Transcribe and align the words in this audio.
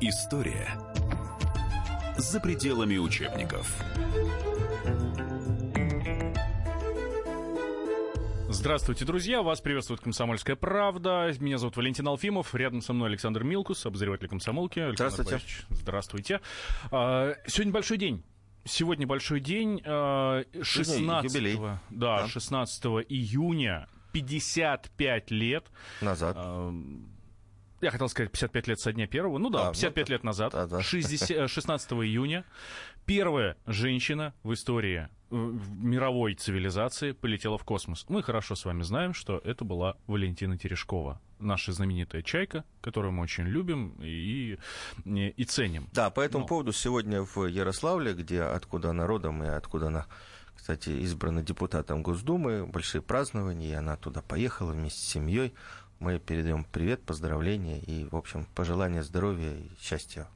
История 0.00 0.68
за 2.18 2.40
пределами 2.40 2.96
учебников. 2.98 3.72
Здравствуйте, 8.48 9.04
друзья! 9.04 9.42
Вас 9.42 9.60
приветствует 9.60 10.00
«Комсомольская 10.00 10.56
правда». 10.56 11.30
Меня 11.40 11.58
зовут 11.58 11.76
Валентин 11.76 12.06
Алфимов. 12.08 12.54
Рядом 12.54 12.80
со 12.80 12.92
мной 12.92 13.08
Александр 13.10 13.44
Милкус, 13.44 13.84
обозреватель 13.86 14.28
«Комсомолки». 14.28 14.78
Александр 14.78 15.12
Здравствуйте. 15.14 15.30
Борисович, 15.32 15.66
здравствуйте. 15.70 16.40
А, 16.90 17.34
Сегодня 17.46 17.72
большой 17.72 17.98
день. 17.98 18.22
Сегодня 18.64 19.06
большой 19.06 19.40
день. 19.40 19.82
а, 19.84 20.42
16, 20.62 21.24
юбилей. 21.24 21.56
Да, 21.90 22.22
Да. 22.22 22.28
16 22.28 22.84
июня. 23.08 23.88
55 24.12 25.30
лет. 25.30 25.66
Назад. 26.00 26.36
Я 27.80 27.90
хотел 27.90 28.08
сказать 28.08 28.32
55 28.32 28.68
лет 28.68 28.80
со 28.80 28.92
дня 28.92 29.06
первого. 29.06 29.38
Ну 29.38 29.50
да, 29.50 29.68
А, 29.68 29.72
55 29.72 30.08
ну, 30.08 30.12
лет 30.14 30.24
назад, 30.24 30.52
да, 30.52 30.66
да. 30.66 30.82
60 30.82 31.30
э, 31.30 31.46
16 31.48 31.92
июня, 31.92 32.44
первая 33.04 33.56
женщина 33.66 34.32
в 34.42 34.52
истории 34.54 35.08
э, 35.30 35.34
мировой 35.34 36.34
цивилизации 36.34 37.12
полетела 37.12 37.58
в 37.58 37.64
космос. 37.64 38.06
Мы 38.08 38.22
хорошо 38.22 38.54
с 38.54 38.64
вами 38.64 38.82
знаем, 38.82 39.12
что 39.12 39.38
это 39.44 39.64
была 39.64 39.96
Валентина 40.06 40.56
Терешкова, 40.56 41.20
наша 41.38 41.72
знаменитая 41.72 42.22
чайка, 42.22 42.64
которую 42.80 43.12
мы 43.12 43.22
очень 43.24 43.44
любим 43.44 43.94
и, 44.00 44.58
и, 45.04 45.28
и 45.28 45.44
ценим. 45.44 45.88
Да, 45.92 46.08
по 46.08 46.20
этому 46.22 46.44
Ну. 46.44 46.48
поводу 46.48 46.72
сегодня 46.72 47.22
в 47.22 47.44
Ярославле, 47.46 48.14
где 48.14 48.40
откуда 48.42 48.90
она 48.90 49.06
родом 49.06 49.44
и 49.44 49.48
откуда 49.48 49.88
она, 49.88 50.06
кстати, 50.54 50.88
избрана 51.04 51.42
депутатом 51.42 52.02
Госдумы, 52.02 52.64
большие 52.66 53.02
празднования, 53.02 53.68
и 53.70 53.74
она 53.74 53.96
туда 53.96 54.22
поехала 54.22 54.72
вместе 54.72 55.00
с 55.00 55.04
семьей. 55.10 55.52
Мы 55.98 56.18
передаем 56.18 56.64
привет, 56.64 57.02
поздравления 57.02 57.78
и, 57.80 58.06
в 58.10 58.16
общем, 58.16 58.46
пожелания 58.54 59.02
здоровья 59.02 59.52
и 59.52 59.70
счастья. 59.80 60.28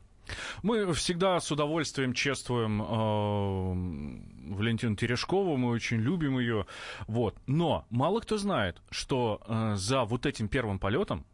Мы 0.62 0.92
всегда 0.94 1.41
с 1.41 1.50
удовольствием 1.50 2.12
чествуем 2.14 2.80
э, 2.80 4.55
Валентину 4.55 4.97
Терешкову, 4.97 5.56
мы 5.56 5.70
очень 5.70 5.98
любим 5.98 6.39
ее. 6.39 6.67
Вот. 7.06 7.36
Но 7.47 7.84
мало 7.91 8.20
кто 8.20 8.39
знает, 8.39 8.80
что 8.91 9.41
э, 9.47 9.75
за 9.77 10.05
вот 10.05 10.27
этим 10.27 10.48
первым 10.48 10.78
полетом, 10.78 11.27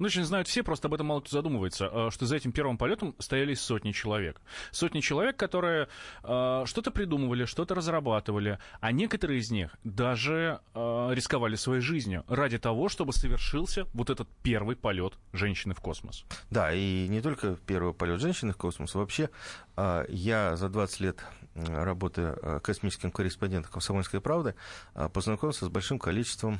ну, 0.00 0.06
очень 0.06 0.24
знают 0.24 0.48
все, 0.48 0.62
просто 0.62 0.88
об 0.88 0.94
этом 0.94 1.06
мало 1.06 1.20
кто 1.20 1.30
задумывается, 1.30 1.90
э, 1.92 2.08
что 2.10 2.26
за 2.26 2.36
этим 2.36 2.52
первым 2.52 2.78
полетом 2.78 3.14
стояли 3.18 3.54
сотни 3.54 3.92
человек. 3.92 4.40
Сотни 4.72 5.00
человек, 5.00 5.36
которые 5.36 5.88
э, 6.24 6.62
что-то 6.66 6.90
придумывали, 6.90 7.44
что-то 7.44 7.74
разрабатывали, 7.74 8.58
а 8.80 8.92
некоторые 8.92 9.40
из 9.40 9.50
них 9.50 9.76
даже 9.84 10.60
э, 10.74 11.10
рисковали 11.12 11.54
своей 11.56 11.82
жизнью 11.82 12.24
ради 12.28 12.58
того, 12.58 12.88
чтобы 12.88 13.12
совершился 13.12 13.86
вот 13.92 14.08
этот 14.10 14.28
первый 14.42 14.74
полет 14.74 15.18
женщины 15.32 15.74
в 15.74 15.80
космос. 15.80 16.24
Да, 16.50 16.72
и 16.72 17.06
не 17.08 17.20
только 17.20 17.56
первый 17.66 17.92
полет 17.92 18.20
женщины 18.20 18.52
в 18.52 18.56
космос. 18.56 18.94
Вообще, 18.94 19.28
а, 19.76 20.06
я 20.08 20.56
за 20.56 20.70
20 20.70 21.00
лет 21.00 21.24
работы 21.54 22.22
а, 22.22 22.60
космическим 22.60 23.10
корреспондентом 23.10 23.70
«Комсомольской 23.70 24.20
правды» 24.20 24.54
а, 24.94 25.08
познакомился 25.08 25.66
с 25.66 25.68
большим 25.68 25.98
количеством, 25.98 26.58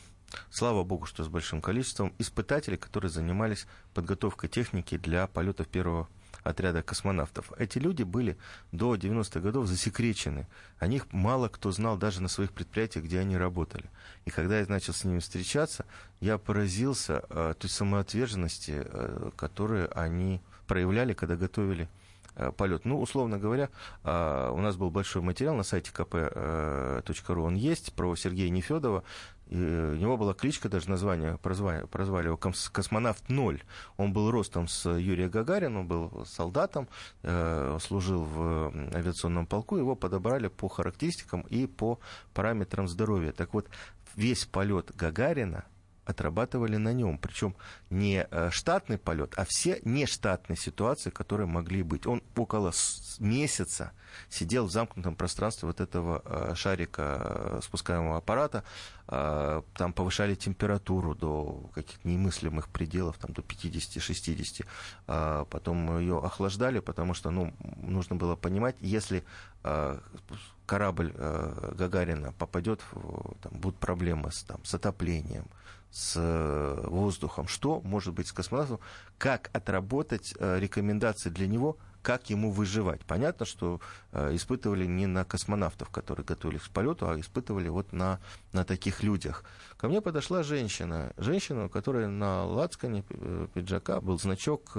слава 0.51 0.85
богу, 0.85 1.07
что 1.07 1.25
с 1.25 1.29
большим 1.29 1.61
количеством 1.61 2.13
испытателей, 2.19 2.79
которые 2.79 3.11
занимались 3.11 3.67
подготовкой 3.95 4.49
техники 4.49 4.97
для 4.97 5.27
полетов 5.27 5.69
первого 5.69 6.09
отряда 6.43 6.83
космонавтов. 6.83 7.53
Эти 7.59 7.79
люди 7.79 8.03
были 8.03 8.37
до 8.73 8.95
90-х 8.95 9.41
годов 9.41 9.67
засекречены. 9.67 10.47
О 10.79 10.87
них 10.87 11.13
мало 11.13 11.49
кто 11.49 11.71
знал 11.71 11.97
даже 11.97 12.23
на 12.23 12.29
своих 12.29 12.53
предприятиях, 12.53 13.05
где 13.05 13.21
они 13.21 13.37
работали. 13.37 13.85
И 14.25 14.31
когда 14.31 14.59
я 14.59 14.67
начал 14.67 14.93
с 14.93 15.05
ними 15.05 15.19
встречаться, 15.19 15.85
я 16.21 16.39
поразился 16.39 17.25
э, 17.29 17.55
той 17.59 17.71
самоотверженности, 17.71 18.83
э, 18.85 19.31
которую 19.37 19.97
они 19.99 20.41
проявляли, 20.67 21.13
когда 21.13 21.37
готовили 21.37 21.89
э, 22.37 22.53
полет. 22.53 22.85
Ну, 22.85 23.01
условно 23.01 23.39
говоря, 23.39 23.69
э, 24.05 24.51
у 24.53 24.59
нас 24.59 24.77
был 24.77 24.91
большой 24.91 25.23
материал 25.23 25.55
на 25.55 25.63
сайте 25.63 25.91
kp.ru, 25.93 27.41
он 27.41 27.55
есть, 27.55 27.93
про 27.93 28.15
Сергея 28.17 28.51
Нефедова. 28.51 29.05
И 29.51 29.57
у 29.57 29.97
него 29.97 30.17
была 30.17 30.33
кличка, 30.33 30.69
даже 30.69 30.89
название, 30.89 31.37
прозвали, 31.39 31.85
прозвали 31.87 32.27
его 32.27 32.37
«Кос- 32.37 32.71
«Космонавт 32.71 33.29
0». 33.29 33.61
Он 33.97 34.13
был 34.13 34.31
ростом 34.31 34.69
с 34.69 34.89
Юрия 34.89 35.29
Гагарина, 35.29 35.81
он 35.81 35.89
был 35.89 36.25
солдатом, 36.25 36.89
э, 37.25 37.79
служил 37.81 38.23
в 38.23 38.73
авиационном 38.95 39.47
полку, 39.47 39.77
его 39.77 39.97
подобрали 39.97 40.47
по 40.47 40.69
характеристикам 40.69 41.41
и 41.51 41.67
по 41.67 41.99
параметрам 42.33 42.87
здоровья. 42.87 43.33
Так 43.33 43.53
вот, 43.53 43.69
весь 44.15 44.45
полет 44.45 44.95
Гагарина 44.95 45.65
отрабатывали 46.11 46.77
на 46.77 46.93
нем. 46.93 47.19
Причем 47.19 47.55
не 47.89 48.27
э, 48.31 48.51
штатный 48.51 48.99
полет, 48.99 49.35
а 49.37 49.45
все 49.45 49.81
нештатные 49.85 50.57
ситуации, 50.57 51.11
которые 51.11 51.47
могли 51.47 51.83
быть. 51.83 52.07
Он 52.07 52.23
около 52.37 52.73
месяца 53.19 53.93
сидел 54.29 54.67
в 54.67 54.73
замкнутом 54.73 55.15
пространстве 55.15 55.67
вот 55.67 55.81
этого 55.81 56.23
э, 56.25 56.55
шарика 56.55 57.03
э, 57.21 57.61
спускаемого 57.63 58.19
аппарата. 58.19 58.65
Там 59.07 59.93
повышали 59.93 60.37
температуру 60.37 61.17
до 61.17 61.69
каких-то 61.75 62.07
немыслимых 62.07 62.69
пределов, 62.69 63.19
там 63.19 63.33
до 63.33 63.43
50-60. 63.43 64.65
А 65.09 65.45
Потом 65.47 65.99
ее 65.99 66.21
охлаждали, 66.21 66.79
потому 66.79 67.15
что 67.15 67.31
ну, 67.31 67.53
нужно 67.83 68.15
было 68.15 68.37
понимать, 68.37 68.77
если 68.79 69.25
корабль 70.65 71.13
Гагарина 71.13 72.33
попадет, 72.35 72.85
там, 73.43 73.53
будут 73.53 73.81
проблемы 73.81 74.31
с, 74.31 74.45
там, 74.45 74.65
с 74.65 74.75
отоплением, 74.75 75.47
с 75.91 76.15
э, 76.17 76.87
воздухом, 76.87 77.49
что 77.49 77.81
может 77.81 78.15
быть 78.15 78.29
с 78.29 78.33
космонавтом, 78.33 78.81
как 79.19 79.51
отработать 79.53 80.35
э, 80.39 80.59
рекомендации 80.59 81.31
для 81.31 81.47
него, 81.47 81.79
как 82.03 82.31
ему 82.31 82.51
выживать. 82.51 83.05
Понятно, 83.05 83.45
что 83.45 83.81
э, 84.13 84.35
испытывали 84.35 84.87
не 84.87 85.07
на 85.07 85.25
космонавтов, 85.25 85.91
которые 85.91 86.25
готовились 86.25 86.63
к 86.63 86.71
полету, 86.71 87.09
а 87.09 87.19
испытывали 87.19 87.69
вот 87.69 87.93
на, 87.93 88.21
на 88.53 88.65
таких 88.65 89.03
людях. 89.03 89.45
Ко 89.77 89.89
мне 89.89 90.01
подошла 90.01 90.43
женщина, 90.43 91.13
женщина, 91.17 91.67
у 91.67 91.69
которой 91.69 92.07
на 92.07 92.45
лацкане 92.45 93.05
пиджака 93.55 94.01
был 94.01 94.19
значок 94.19 94.77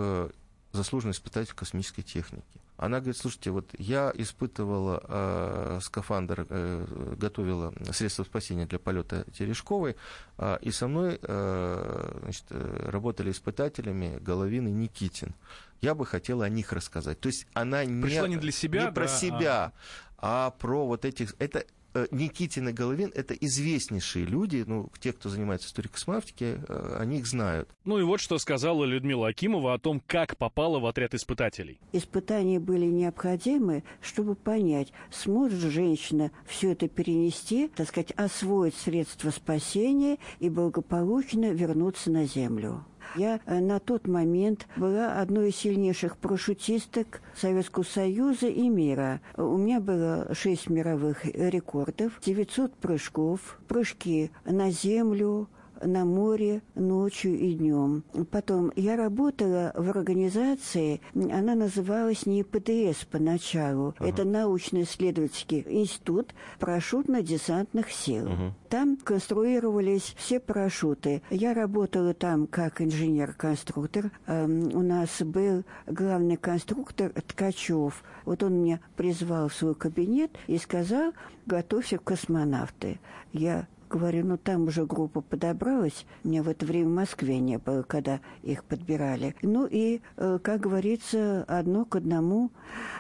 заслуженный 0.72 1.12
испытатель 1.12 1.54
космической 1.54 2.02
техники. 2.02 2.62
Она 2.82 2.98
говорит, 2.98 3.18
слушайте, 3.18 3.52
вот 3.52 3.70
я 3.78 4.12
испытывала 4.16 5.04
э, 5.08 5.80
скафандр, 5.84 6.48
э, 6.50 7.16
готовила 7.16 7.72
средства 7.92 8.24
спасения 8.24 8.66
для 8.66 8.80
полета 8.80 9.24
Терешковой, 9.38 9.98
э, 10.40 10.58
и 10.62 10.72
со 10.72 10.88
мной 10.88 11.20
э, 11.22 12.20
значит, 12.24 12.46
э, 12.50 12.90
работали 12.90 13.30
испытателями 13.30 14.18
Головин 14.20 14.68
и 14.68 14.72
Никитин. 14.72 15.36
Я 15.80 15.94
бы 15.94 16.08
хотела 16.08 16.46
о 16.46 16.50
них 16.50 16.74
рассказать. 16.74 17.20
То 17.20 17.28
есть 17.28 17.46
она 17.54 17.86
не, 17.86 18.02
Пришла 18.02 18.28
не 18.28 18.38
для 18.38 18.52
себя, 18.52 18.86
не 18.86 18.92
про 18.92 19.06
да, 19.06 19.14
а- 19.14 19.16
себя, 19.16 19.74
а 20.18 20.50
про 20.50 20.88
вот 20.88 21.06
этих... 21.06 21.36
Это 21.38 21.64
Никитин 22.12 22.70
и 22.70 22.72
Головин 22.72 23.12
это 23.14 23.34
известнейшие 23.34 24.26
люди, 24.26 24.64
ну, 24.66 24.90
те, 25.00 25.14
кто 25.14 25.30
занимается 25.30 25.68
историей 25.68 25.92
космонавтики, 25.92 26.60
э, 26.68 26.98
они 27.00 27.20
их 27.20 27.28
знают. 27.28 27.70
Ну 27.86 28.00
и 28.00 28.04
вот 28.04 28.20
что 28.20 28.38
сказала 28.38 28.86
Людмила 28.86 29.28
Акимова 29.28 29.74
о 29.74 29.80
том, 29.80 30.02
как 30.06 30.38
попала 30.38 30.80
в 30.80 30.86
отряд 30.86 31.14
испытателей. 31.14 31.80
Испытания 31.92 32.60
были 32.60 32.86
необходимы, 32.86 33.84
чтобы 34.02 34.36
понять, 34.36 34.94
сможет 35.12 35.60
женщина 35.60 36.32
все 36.46 36.72
это 36.72 36.88
перенести, 36.88 37.68
так 37.68 37.88
сказать, 37.88 38.12
освоить 38.12 38.76
средства 38.76 39.30
спасения 39.32 40.18
и 40.40 40.50
благополучно 40.50 41.52
вернуться 41.52 42.12
на 42.12 42.26
Землю. 42.26 42.86
Я 43.16 43.40
э, 43.46 43.60
на 43.60 43.80
тот 43.80 44.08
момент 44.08 44.68
была 44.76 45.20
одной 45.20 45.50
из 45.50 45.56
сильнейших 45.58 46.18
парашютисток 46.18 47.22
Советского 47.36 47.84
Союза 47.84 48.48
и 48.48 48.70
мира. 48.70 49.22
У 49.38 49.58
меня 49.58 49.80
было 49.80 50.34
шесть 50.34 50.70
мировых 50.70 51.26
рекордов, 51.26 52.20
900 52.24 52.74
прыжков, 52.76 53.60
прыжки 53.68 54.32
на 54.46 54.72
Землю, 54.72 55.48
на 55.84 56.06
море 56.06 56.62
ночью 56.76 57.38
и 57.38 57.54
днем. 57.54 58.04
Потом 58.32 58.72
я 58.76 58.96
работала 58.96 59.74
в 59.76 59.90
организации, 59.90 61.02
она 61.14 61.56
называлась 61.56 62.26
не 62.26 62.44
ПДС 62.44 63.06
поначалу, 63.06 63.96
это 64.00 64.24
научно-исследовательский 64.24 65.66
институт 65.68 66.34
парашютно-десантных 66.60 67.92
сил. 67.92 68.30
Там 68.70 68.96
конструировались 68.96 70.16
все 70.18 70.40
парашюты. 70.40 71.22
Я 71.30 71.54
работала 71.54 72.14
там 72.14 72.48
как 72.48 72.82
инженер-конструктор. 72.82 74.12
Эм, 74.28 74.74
у 74.74 74.82
нас 74.82 75.22
был 75.22 75.64
главный 75.88 76.38
конструктор 76.38 77.12
Ткачев. 77.28 78.02
Вот 78.24 78.44
он 78.44 78.62
меня 78.62 78.80
призвал 78.96 79.50
в 79.50 79.54
свой 79.54 79.76
кабинет 79.76 80.32
и 80.48 80.58
сказал, 80.58 81.12
готовься 81.46 81.98
к 81.98 82.04
космонавты. 82.04 83.00
Я 83.34 83.68
Говорю, 83.92 84.26
ну 84.26 84.38
там 84.38 84.68
уже 84.68 84.86
группа 84.86 85.20
подобралась. 85.20 86.06
Мне 86.24 86.42
в 86.42 86.48
это 86.48 86.66
время 86.66 86.88
в 86.88 86.94
Москве 86.94 87.40
не 87.40 87.58
было, 87.58 87.84
когда 87.84 88.22
их 88.42 88.64
подбирали. 88.64 89.36
Ну 89.42 89.68
и, 89.70 90.00
э, 90.16 90.40
как 90.42 90.62
говорится, 90.62 91.44
одно 91.48 91.84
к 91.84 91.98
одному. 91.98 92.52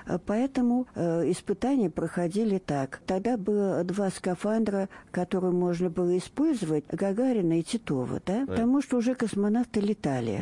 Э, 0.05 0.19
Поэтому 0.25 0.87
э, 0.95 1.31
испытания 1.31 1.89
проходили 1.89 2.57
так. 2.57 3.01
Тогда 3.05 3.37
было 3.37 3.83
два 3.85 4.09
скафандра, 4.09 4.89
которые 5.11 5.53
можно 5.53 5.89
было 5.89 6.17
использовать, 6.17 6.83
Гагарина 6.91 7.59
и 7.59 7.63
Титова, 7.63 8.21
да? 8.25 8.45
Потому 8.45 8.81
что 8.81 8.97
уже 8.97 9.15
космонавты 9.15 9.79
летали. 9.79 10.41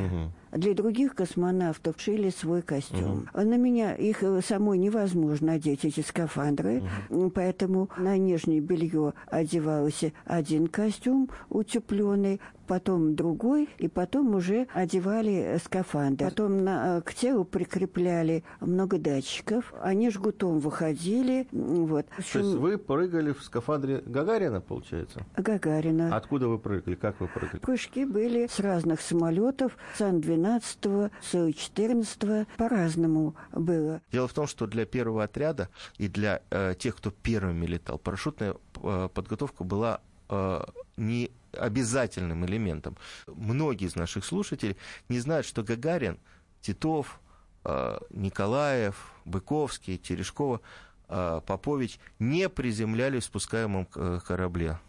Для 0.51 0.73
других 0.73 1.15
космонавтов 1.15 1.95
шили 1.99 2.29
свой 2.29 2.61
костюм. 2.61 3.27
Угу. 3.33 3.41
На 3.41 3.57
меня 3.57 3.95
их 3.95 4.23
э, 4.23 4.41
самой 4.41 4.77
невозможно 4.77 5.53
одеть, 5.53 5.85
эти 5.85 6.01
скафандры, 6.01 6.83
угу. 7.09 7.29
поэтому 7.29 7.89
на 7.97 8.17
нижнее 8.17 8.59
белье 8.59 9.13
одевался 9.27 10.11
один 10.25 10.67
костюм 10.67 11.29
утепленный, 11.49 12.39
потом 12.69 13.15
другой, 13.15 13.67
и 13.79 13.87
потом 13.87 14.35
уже 14.35 14.67
одевали 14.73 15.59
скафандр. 15.63 16.25
Потом 16.25 16.63
на, 16.63 16.99
э, 16.99 17.01
к 17.01 17.15
телу 17.15 17.43
прикрепляли 17.43 18.43
много 18.61 18.99
датчиков. 18.99 19.73
Они 19.81 20.11
жгутом 20.11 20.59
выходили. 20.59 21.47
Вот. 21.51 22.05
То 22.31 22.39
есть 22.39 22.53
вы 22.53 22.77
прыгали 22.77 23.31
в 23.31 23.41
скафандре 23.41 24.03
Гагарина, 24.05 24.61
получается? 24.61 25.25
Гагарина. 25.35 26.15
Откуда 26.15 26.47
вы 26.47 26.59
прыгали? 26.59 26.93
Как 26.93 27.19
вы 27.19 27.27
прыгали? 27.27 27.59
Прыжки 27.59 28.05
были 28.05 28.47
с 28.47 28.59
разных 28.59 29.01
самолетов. 29.01 29.75
Сан-12, 29.97 30.38
Су-14. 31.21 32.47
По-разному 32.57 33.35
было. 33.51 34.01
Дело 34.11 34.27
в 34.27 34.33
том, 34.33 34.47
что 34.47 34.67
для 34.67 34.85
первого 34.85 35.23
отряда 35.23 35.69
и 35.97 36.07
для 36.07 36.41
э, 36.49 36.75
тех, 36.77 36.95
кто 36.95 37.11
первыми 37.11 37.65
летал, 37.65 37.97
парашютная 37.97 38.55
э, 38.81 39.09
подготовка 39.13 39.63
была 39.63 40.01
э, 40.29 40.63
не 40.97 41.31
обязательным 41.53 42.45
элементом. 42.45 42.97
Многие 43.27 43.87
из 43.87 43.95
наших 43.95 44.25
слушателей 44.25 44.77
не 45.07 45.19
знают, 45.19 45.45
что 45.45 45.63
Гагарин, 45.63 46.19
Титов, 46.61 47.19
э, 47.63 47.97
Николаев, 48.11 49.11
Быковский, 49.25 49.97
Терешкова, 49.97 50.61
э, 51.07 51.41
Попович 51.45 51.99
не 52.19 52.49
приземлялись 52.49 53.23
в 53.23 53.27
спускаемом 53.27 53.87
э, 53.95 54.19
корабле. 54.25 54.79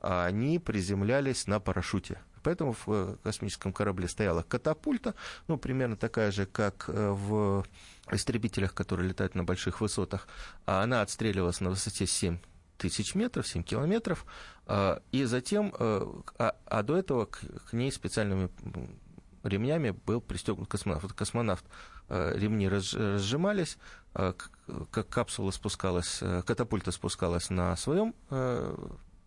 А 0.00 0.26
они 0.26 0.58
приземлялись 0.58 1.46
на 1.46 1.60
парашюте. 1.60 2.18
Поэтому 2.44 2.76
в 2.86 3.16
космическом 3.24 3.72
корабле 3.72 4.06
стояла 4.06 4.42
катапульта, 4.42 5.14
ну, 5.48 5.58
примерно 5.58 5.96
такая 5.96 6.30
же, 6.30 6.46
как 6.46 6.84
в 6.88 7.64
истребителях, 8.12 8.74
которые 8.74 9.08
летают 9.08 9.34
на 9.34 9.44
больших 9.44 9.80
высотах. 9.80 10.28
А 10.66 10.82
она 10.82 11.02
отстреливалась 11.02 11.60
на 11.60 11.70
высоте 11.70 12.06
7 12.06 12.38
тысяч 12.78 13.14
метров, 13.14 13.46
7 13.48 13.62
километров, 13.62 14.26
а, 14.66 15.00
и 15.12 15.24
затем, 15.24 15.74
э, 15.78 16.06
а, 16.38 16.56
а 16.66 16.82
до 16.82 16.96
этого 16.96 17.26
к, 17.26 17.40
к 17.70 17.72
ней 17.72 17.90
специальными 17.92 18.50
ремнями 19.42 19.90
был 19.90 20.20
пристегнут 20.20 20.68
космонавт. 20.68 21.04
Вот 21.04 21.12
космонавт, 21.12 21.64
э, 22.08 22.36
ремни 22.36 22.68
разжимались, 22.68 23.78
э, 24.14 24.32
как 24.90 25.08
капсула 25.08 25.50
спускалась, 25.50 26.22
катапульта 26.46 26.90
спускалась 26.92 27.50
на 27.50 27.76
своем 27.76 28.14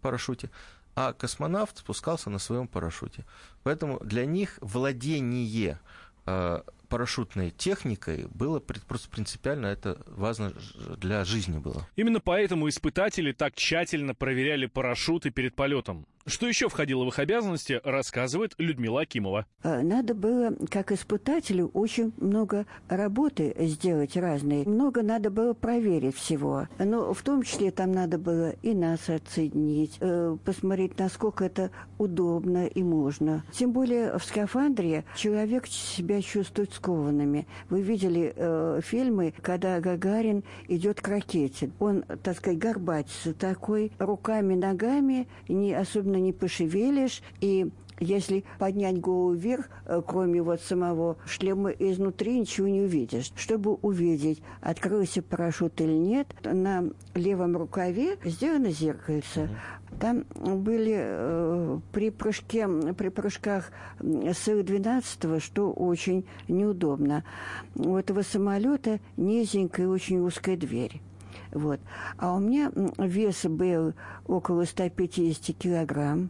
парашюте, 0.01 0.49
а 0.97 1.13
космонавт 1.13 1.77
спускался 1.77 2.31
на 2.31 2.39
своем 2.39 2.67
парашюте. 2.67 3.23
Поэтому 3.61 3.99
для 3.99 4.25
них 4.25 4.57
владение 4.61 5.79
парашютной 6.87 7.51
техникой 7.51 8.27
было 8.33 8.59
просто 8.59 9.09
принципиально 9.09 9.67
это 9.67 10.01
важно 10.07 10.53
для 10.97 11.23
жизни 11.25 11.59
было. 11.59 11.87
Именно 11.95 12.19
поэтому 12.19 12.69
испытатели 12.69 13.31
так 13.31 13.55
тщательно 13.55 14.13
проверяли 14.13 14.65
парашюты 14.65 15.29
перед 15.29 15.55
полетом. 15.55 16.07
Что 16.27 16.45
еще 16.45 16.67
входило 16.67 17.05
в 17.05 17.07
их 17.07 17.19
обязанности, 17.19 17.79
рассказывает 17.85 18.53
Людмила 18.57 19.01
Акимова. 19.01 19.45
А, 19.63 19.81
надо 19.81 20.13
было, 20.13 20.53
как 20.69 20.91
испытателю, 20.91 21.67
очень 21.73 22.11
много 22.17 22.65
работы 22.89 23.55
сделать 23.59 24.17
разные. 24.17 24.67
Много 24.67 25.03
надо 25.03 25.29
было 25.29 25.53
проверить 25.53 26.17
всего. 26.17 26.67
Но 26.79 27.13
в 27.13 27.21
том 27.21 27.43
числе 27.43 27.71
там 27.71 27.93
надо 27.93 28.17
было 28.17 28.49
и 28.61 28.73
нас 28.73 29.07
отсоединить, 29.07 29.95
э, 30.01 30.35
посмотреть, 30.43 30.99
насколько 30.99 31.45
это 31.45 31.71
удобно 31.97 32.67
и 32.67 32.83
можно. 32.83 33.45
Тем 33.53 33.71
более 33.71 34.17
в 34.19 34.23
скафандре 34.25 35.05
человек 35.15 35.65
себя 35.67 36.21
чувствует 36.21 36.73
скованными. 36.77 37.47
Вы 37.69 37.81
видели 37.81 38.33
э, 38.35 38.79
фильмы, 38.83 39.33
когда 39.41 39.79
Гагарин 39.79 40.43
идет 40.67 41.01
к 41.01 41.07
ракете. 41.07 41.71
Он, 41.79 42.03
так 42.23 42.37
сказать, 42.37 42.59
горбатится 42.59 43.33
такой, 43.33 43.91
руками, 43.99 44.55
ногами, 44.55 45.27
не 45.47 45.73
особенно 45.73 46.17
не 46.17 46.33
пошевелишь, 46.33 47.21
и 47.41 47.69
если 47.99 48.43
поднять 48.59 48.99
голову 48.99 49.33
вверх, 49.33 49.69
э, 49.85 50.01
кроме 50.05 50.41
вот 50.41 50.61
самого 50.61 51.17
шлема 51.25 51.71
изнутри, 51.71 52.39
ничего 52.39 52.67
не 52.67 52.81
увидишь. 52.81 53.31
Чтобы 53.35 53.73
увидеть, 53.75 54.41
открылся 54.61 55.21
парашют 55.21 55.79
или 55.81 55.93
нет, 55.93 56.27
на 56.43 56.85
левом 57.15 57.57
рукаве 57.57 58.17
сделано 58.23 58.71
зеркальце. 58.71 59.49
Там 59.99 60.25
были 60.35 60.95
э, 60.97 61.79
при 61.91 62.11
прыжке, 62.11 62.67
при 62.93 63.09
прыжках 63.09 63.71
с 63.99 64.45
12 64.45 65.41
что 65.41 65.71
очень 65.71 66.25
неудобно. 66.47 67.23
У 67.75 67.95
этого 67.95 68.21
самолета 68.21 68.99
низенькая, 69.15 69.87
очень 69.87 70.19
узкая 70.19 70.57
дверь. 70.57 71.01
Вот. 71.51 71.79
А 72.17 72.35
у 72.35 72.39
меня 72.39 72.71
вес 72.97 73.45
был 73.45 73.93
около 74.27 74.65
150 74.65 75.55
килограмм. 75.55 76.29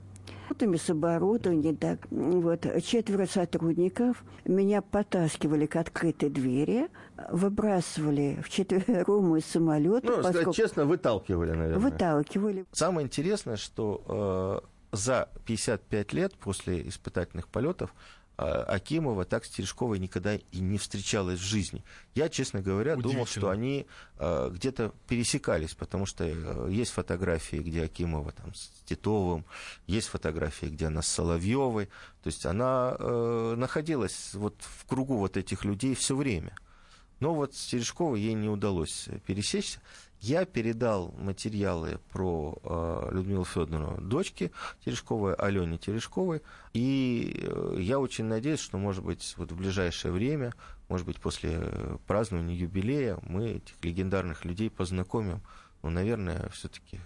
С 0.49 0.89
оборудованием, 0.89 1.75
так, 1.75 1.99
вот, 2.09 2.65
четверо 2.83 3.25
сотрудников 3.25 4.23
меня 4.45 4.81
потаскивали 4.81 5.65
к 5.65 5.75
открытой 5.75 6.29
двери, 6.29 6.89
выбрасывали 7.31 8.39
в 8.43 8.49
четвером 8.49 9.35
из 9.35 9.45
самолета. 9.45 10.07
Ну, 10.07 10.23
поскольку... 10.23 10.53
честно, 10.53 10.85
выталкивали, 10.85 11.51
наверное. 11.51 11.79
Выталкивали. 11.79 12.65
Самое 12.71 13.05
интересное, 13.05 13.57
что 13.57 14.63
э, 14.93 14.95
за 14.95 15.29
55 15.45 16.13
лет 16.13 16.33
после 16.35 16.87
испытательных 16.87 17.47
полетов 17.47 17.93
Акимова 18.37 19.25
так 19.25 19.45
с 19.45 19.49
Терешковой 19.49 19.97
никогда 19.97 20.35
и 20.35 20.59
не 20.59 20.77
встречалась 20.77 21.39
в 21.39 21.43
жизни. 21.43 21.83
Я, 22.13 22.29
честно 22.29 22.61
говоря, 22.61 22.95
думал, 22.95 23.25
что 23.25 23.49
они 23.49 23.87
э, 24.19 24.49
где-то 24.53 24.93
пересекались, 25.07 25.73
потому 25.73 26.05
что 26.05 26.23
э, 26.23 26.69
есть 26.71 26.91
фотографии, 26.91 27.57
где 27.57 27.85
Акимова 27.85 28.31
там, 28.31 28.53
с 28.53 28.69
Титовым, 28.85 29.43
есть 29.87 30.07
фотографии, 30.07 30.67
где 30.67 30.85
она 30.85 31.01
с 31.01 31.07
Соловьевой. 31.07 31.87
То 32.21 32.27
есть 32.27 32.45
она 32.45 32.95
э, 32.99 33.55
находилась 33.57 34.35
вот 34.35 34.55
в 34.59 34.85
кругу 34.85 35.17
вот 35.17 35.35
этих 35.35 35.65
людей 35.65 35.95
все 35.95 36.15
время. 36.15 36.55
Но 37.19 37.33
вот 37.33 37.55
с 37.55 37.65
Терешковой 37.65 38.21
ей 38.21 38.35
не 38.35 38.49
удалось 38.49 39.09
пересечься. 39.25 39.79
Я 40.19 40.45
передал 40.45 41.13
материалы 41.17 41.99
про 42.11 42.57
э, 42.63 43.09
Людмилу 43.11 43.45
Федоровну 43.45 44.01
дочке 44.01 44.51
Терешковой, 44.83 45.35
Алене 45.35 45.77
Терешковой, 45.77 46.41
и 46.73 47.39
э, 47.43 47.77
я 47.79 47.99
очень 47.99 48.25
надеюсь, 48.25 48.59
что, 48.59 48.77
может 48.77 49.03
быть, 49.03 49.35
вот 49.37 49.51
в 49.51 49.55
ближайшее 49.55 50.11
время, 50.11 50.53
может 50.89 51.05
быть, 51.05 51.19
после 51.19 51.61
празднования 52.07 52.55
юбилея 52.55 53.19
мы 53.23 53.49
этих 53.49 53.75
легендарных 53.83 54.43
людей 54.43 54.69
познакомим. 54.69 55.41
Ну, 55.83 55.91
наверное, 55.91 56.49
все-таки 56.49 56.99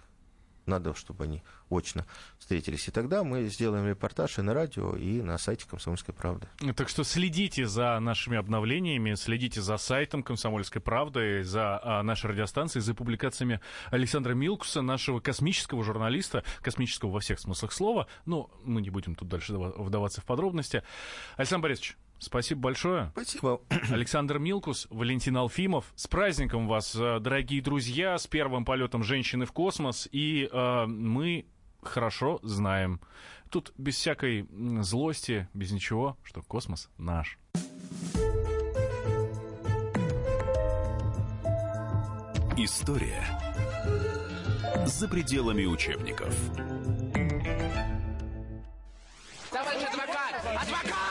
надо, 0.65 0.93
чтобы 0.93 1.25
они 1.25 1.43
очно 1.69 2.05
встретились. 2.37 2.87
И 2.87 2.91
тогда 2.91 3.23
мы 3.23 3.45
сделаем 3.47 3.87
репортаж 3.87 4.39
и 4.39 4.41
на 4.41 4.53
радио, 4.53 4.95
и 4.95 5.21
на 5.21 5.37
сайте 5.37 5.65
«Комсомольской 5.67 6.13
правды». 6.13 6.47
Так 6.75 6.89
что 6.89 7.03
следите 7.03 7.65
за 7.65 7.99
нашими 7.99 8.37
обновлениями, 8.37 9.13
следите 9.15 9.61
за 9.61 9.77
сайтом 9.77 10.23
«Комсомольской 10.23 10.81
правды», 10.81 11.43
за 11.43 11.79
а, 11.81 12.03
нашей 12.03 12.31
радиостанцией, 12.31 12.83
за 12.83 12.93
публикациями 12.93 13.59
Александра 13.89 14.33
Милкуса, 14.33 14.81
нашего 14.81 15.19
космического 15.19 15.83
журналиста, 15.83 16.43
космического 16.61 17.11
во 17.11 17.19
всех 17.19 17.39
смыслах 17.39 17.71
слова. 17.71 18.07
Но 18.25 18.49
мы 18.63 18.81
не 18.81 18.89
будем 18.89 19.15
тут 19.15 19.27
дальше 19.29 19.53
вдаваться 19.53 20.21
в 20.21 20.25
подробности. 20.25 20.83
Александр 21.37 21.63
Борисович, 21.63 21.97
Спасибо 22.21 22.61
большое. 22.61 23.09
Спасибо. 23.13 23.61
Александр 23.89 24.37
Милкус, 24.37 24.85
Валентин 24.91 25.37
Алфимов. 25.37 25.91
С 25.95 26.05
праздником 26.05 26.67
вас, 26.67 26.95
э, 26.95 27.19
дорогие 27.19 27.63
друзья, 27.63 28.15
с 28.15 28.27
первым 28.27 28.63
полетом 28.63 29.03
женщины 29.03 29.47
в 29.47 29.51
космос. 29.51 30.07
И 30.11 30.47
э, 30.51 30.85
мы 30.85 31.47
хорошо 31.81 32.39
знаем, 32.43 33.01
тут 33.49 33.73
без 33.75 33.95
всякой 33.95 34.47
злости, 34.81 35.49
без 35.55 35.71
ничего, 35.71 36.15
что 36.21 36.43
космос 36.43 36.91
наш. 36.99 37.39
История 42.55 43.25
за 44.85 45.07
пределами 45.07 45.65
учебников. 45.65 46.35
Товарищ 49.49 49.81
адвокат! 49.87 50.61
Адвокат! 50.61 51.10